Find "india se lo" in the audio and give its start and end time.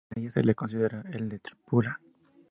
0.21-0.55